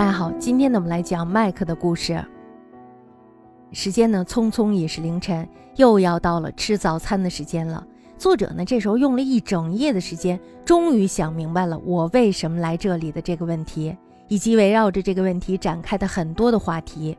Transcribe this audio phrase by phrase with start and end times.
[0.00, 2.24] 大家好，今天呢，我们来讲麦克的故事。
[3.70, 7.86] 时间呢，匆匆已是凌晨，又要到了吃早餐的时间了。
[8.16, 13.94] 作者呢，这时候用了一整夜的时间，终于想明白了我为什么来这里的这个问题，
[14.28, 17.14] 以及围绕着这个问题展开的很多的话题。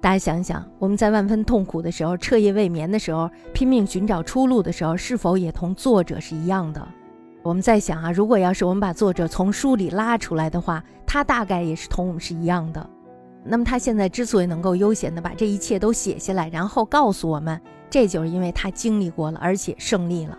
[0.00, 6.84] 大家想想，我们在万分痛苦的时候，彻夜未眠的时候，拼命寻找出路的时候，是否也同作者是一样的？
[7.44, 10.82] 我们在想啊，如果要是我们把作者从书里拉出来的话，
[11.14, 12.84] 他大概也是同我们是一样的。
[13.44, 20.36] 那么他现在之所以能够悠闲的把这一切都写下来，然后告诉我们，这就是因为他经历过了，而且胜利了。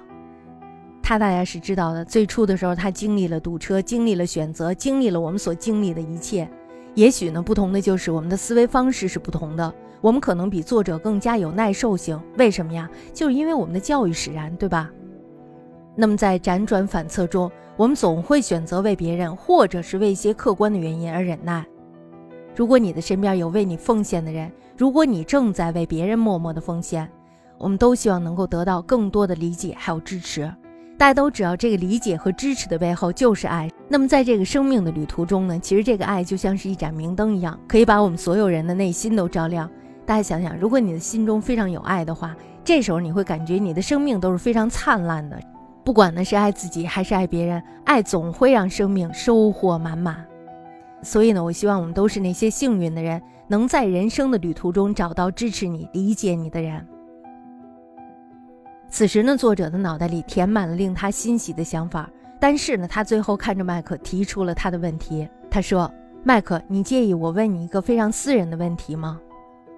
[1.02, 6.46] 他大家是知道的，最初的时候他经历了堵车，经历了选择，经历了我们所经历的一切。
[6.94, 9.74] 也许呢，不同的就是我们的思维方式是不同的。
[10.02, 12.90] 我们可能比作者更加有耐受性，为什么呀？
[13.14, 14.92] 就是因为我们的教育使然，对吧？
[15.95, 21.65] 那么在辗转反侧中，我们总会选择为别人，或者是为一些客观的原因而忍耐。
[22.55, 27.10] 如果你的身边有为你奉献的人，如果你正在为别人默默的奉献，
[27.57, 30.54] 我们都希望能够得到更多的理解还有支持。
[30.98, 33.70] 大家都知道，这个理解和支持的背后就是爱。
[33.90, 39.70] 那么在这个生命的旅途中呢，其实这个爱就像是一盏明灯一样，可以把我们所有人的内心都照亮。
[40.05, 45.37] 大家想想，如果你的心中非常有爱的话，这时候你会感觉你的生命都是非常灿烂的。
[45.86, 50.26] 不管呢是爱自己还是爱别人，爱总会让生命收获满满。
[51.04, 56.84] 所以呢，我希望我们都是那些幸运的人，能在人生的旅途中找到支持你、理解你的人。
[58.90, 65.30] 此时呢，作者的脑袋里填满了令他欣喜的想法，但是呢，他最后看着麦克提出了他的问题。
[65.52, 65.90] 他说
[66.25, 69.22] ：“麦克，你介意我问你一个非常私人的问题吗？”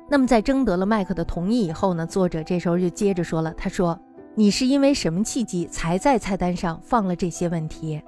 [0.09, 3.99] 那么在征得了麦克的同意以后呢，作者这时候就接着说了：“他说。”
[4.39, 7.99] 你是因为什么契机才在菜单上放了这些问题？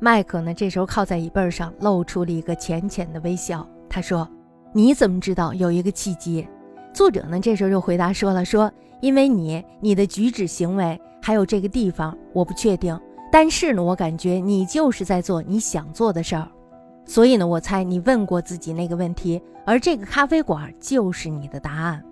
[0.00, 0.54] 麦克呢？
[0.54, 3.68] 这时候靠在椅背上，露出了一个浅浅的微笑。
[3.90, 4.26] 他说
[4.72, 6.48] ：“你怎么知道有一个契机？”
[6.94, 7.38] 作者呢？
[7.38, 8.72] 这时候就回答说了：“说
[9.02, 12.98] 因为你、你的举止行为，还有这个地方，我不确定。
[13.30, 16.48] 但是呢，我感觉你就是在做你想做的事儿。
[17.04, 22.02] 所以呢，我猜你问过自己那个问题，而这个咖啡馆就是你的答案。”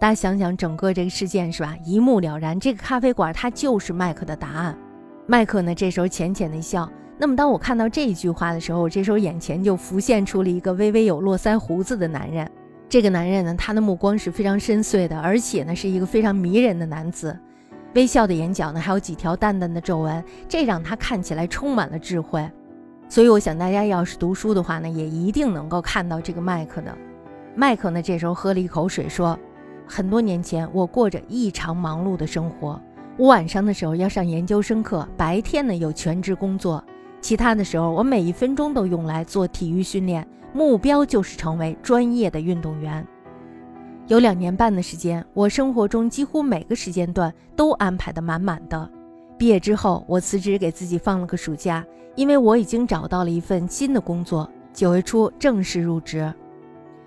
[0.00, 1.76] 大家想想整个这个事件是吧？
[1.84, 2.58] 一目了然。
[2.58, 4.74] 这个咖啡馆它就是麦克的答案。
[5.26, 6.90] 麦克呢这时候浅浅的一笑。
[7.18, 12.50] 那么当我看到这一句话的时候，我这时候眼前就浮现出了一个微微有络腮胡子的男人。
[12.88, 17.38] 这个男人呢，他的目光是非常深邃的，而且呢是一个非常迷人的男子。
[17.94, 22.50] 微笑的眼角呢还有几条淡淡的皱纹，这让他看起来充满了智慧。
[23.06, 26.96] 所以我想大家要是读书的话呢，也一定能够看到这个麦克的。
[27.54, 29.38] 麦克呢这时候喝了一口水说。
[29.92, 32.80] 很多年前，我过着异常忙碌的生活。
[33.16, 36.82] 我晚上的时候要上研究生课，白天呢有全职工作，
[37.20, 43.04] 其他的时候我每一分钟都用来做体育训练，目标就是成为专业的运动员。
[44.06, 48.88] 有两年半的时间，我生活中几乎每个时间段都安排得满满的。
[49.36, 51.84] 毕业之后，我辞职给自己放了个暑假，
[52.14, 56.32] 因为我已经找到了一份新的工作，九月初正式入职。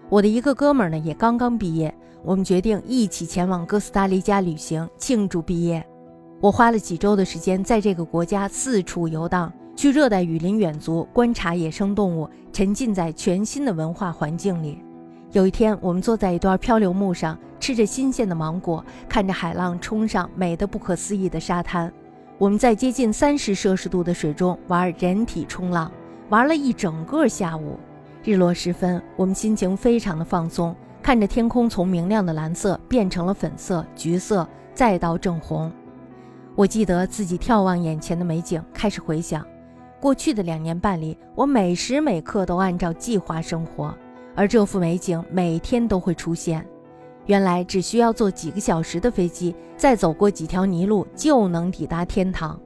[0.10, 1.96] 我的一个哥们儿呢也刚刚毕业。
[2.24, 5.86] 我们决定一起前往哥斯达黎加旅行，庆祝毕业。
[6.40, 14.82] 我花了几周的时间在这个国家四处游荡，去热带雨林远足，观察野生动物，沉浸在全新的文化环境里。
[15.32, 21.92] 有一天，我们坐在一段漂流木上，吃着新鲜的芒果，看着海浪冲上美得不可思议的沙滩。
[22.38, 25.92] 我们在接近三十摄氏度的水中玩人体冲浪，
[26.30, 27.78] 玩了一整个下午。
[28.24, 30.76] 日落时分，我们心情非常的放松。
[31.03, 35.69] 看着天空从明亮的蓝色变成了粉色、橘色，再到正红。
[36.56, 39.46] 我记得自己眺望眼前的美景，开始回想
[40.00, 43.94] 过去的两年半里，我每时每刻都按照计划生活，
[44.34, 46.66] 而这幅美景每天都会出现。
[47.25, 52.58] 原来只需要坐几个小时的飞机，再走过几条泥路，就能抵达天堂。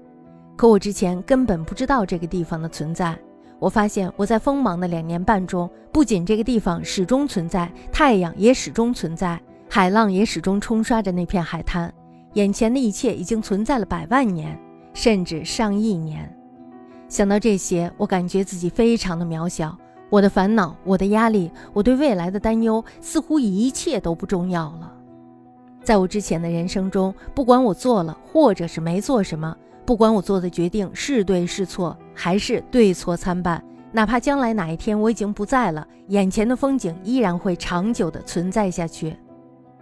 [0.55, 3.17] 可我之前根本不知道这个地方的存在。
[3.59, 11.91] 我发现我在锋芒的两年半中，不仅这个地方始终存在，太阳也始终存在，海浪也始终冲刷着那片海滩。
[12.33, 14.55] 眼前的一切已经存在了百万年，
[14.93, 16.31] 甚至上亿年。
[17.07, 19.75] 想到这些，我感觉自己非常的渺小。
[20.09, 24.93] 我的烦恼，我的压力，我对未来的担忧，似乎一切都不重要了。
[25.83, 29.55] 在我之前的人生中，不管我做了或者是没做什么。
[29.87, 33.63] 不管我做的决定是对是错，还是对错参半，
[33.93, 39.15] 哪怕将来哪一天我已经不在了，眼前的风景依然会长久的存在下去。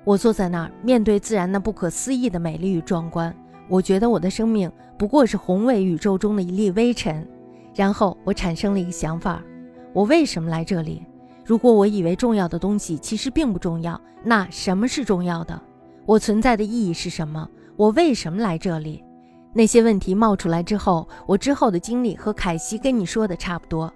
[0.04, 3.36] 我坐在那儿，面对自然那不可思议的美丽与壮观，
[3.68, 7.28] 我觉得我的生命不过是宏伟宇宙中的一粒微尘。
[7.74, 9.42] 然后我产生了一个想法：
[9.92, 11.02] 我为什么来这里？
[11.44, 15.60] 如果我以为重要的东西其实并不重要，那什么是重要的？
[16.06, 17.50] 我存在的意义是什么？
[17.76, 19.04] 我为什么来这里？
[19.58, 23.90] 那些问题冒出来之后，我之后的经历和凯西跟你说的差不多。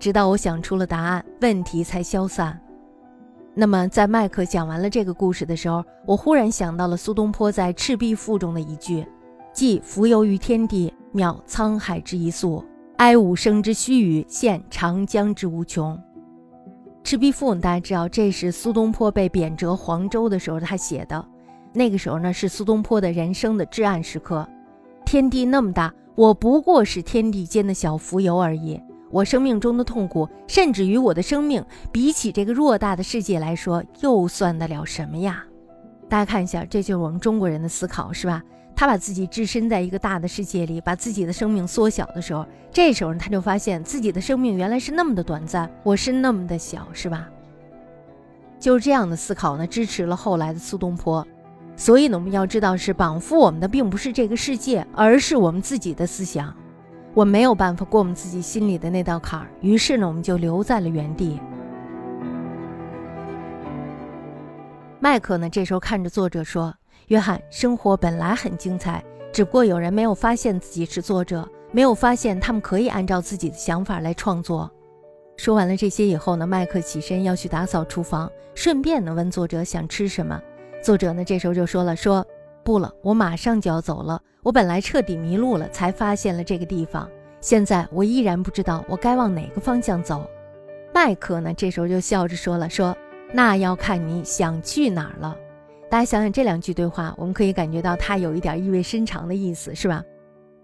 [0.00, 2.58] 直到我想出了答案，问题才消散。
[3.54, 9.06] 那么，在麦克讲完了这个故事的时候，我忽然想到了苏东坡在《赤壁赋》中的一句
[9.54, 12.64] ：“寄蜉蝣于天地，渺沧海之一粟；
[12.96, 15.96] 哀吾生之须臾，羡长江之无穷。”
[17.08, 21.24] 《赤壁赋》大家知道，这是苏东坡被贬谪黄州的时候他写的。
[21.72, 24.44] 那个时候呢，是苏东坡的人生的至暗时刻。
[25.06, 28.82] 天地那么大，我不过是天地间的小蜉蝣而已。
[29.08, 35.44] 我生命中的痛苦，甚至于我的生命，比起这个偌大的世界来说，又算得了什么呀？
[36.08, 38.42] 大家看一下，这就是我们中国人的思考，是吧？
[38.74, 47.28] 他把自己置身在一个大的世界里，把自己的生命缩小的时候，这时候他就发现自己的生命原来是那么的短暂，我是那么的小，是吧？
[48.58, 51.24] 就是这样的思考呢，支持了后来的苏东坡。
[51.76, 56.54] 所以呢，我们要知道，是绑缚我们的并不是这个世界，而是我们自己的思想。
[57.12, 61.38] 我没有办法过我们自己心里的那道坎儿，于是呢，我们就留在了原地。
[65.00, 66.74] 麦克呢，这时候看着作者说
[67.08, 74.70] ：“约翰，生活本来很精彩，只不过有人没有发现自己是作者，没有发现他们可以按照自己的想法来创作。”
[75.36, 80.40] 说完了这些以后呢，麦克起身要去打扫厨房，顺便呢问作者想吃什么。
[80.86, 82.24] 作者呢，这时候就说了：“说
[82.62, 87.10] 不了，我马上就要走了。”我本来彻底迷路了，才发现了这个地方。
[87.40, 90.30] 现在我依然不知道我该往哪个方向走。
[90.94, 92.96] 麦克呢，这时候就笑着说了：“说
[93.32, 95.36] 那要看你想去哪儿了。”
[95.90, 100.04] 大家想想这两句对话，我们可以感觉到他有一点意味深长的意思，是吧？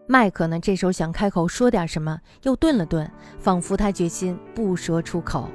[0.07, 3.11] 麦克呢，这时候想开口说点什么，又顿了顿，
[3.41, 5.49] 仿佛他决心不说出口。